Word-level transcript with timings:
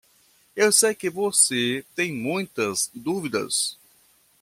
Eu 0.55 0.71
sei 0.71 0.95
que 0.95 1.11
você 1.11 1.85
tem 1.95 2.11
muitas 2.11 2.89
dúvidas. 2.91 3.77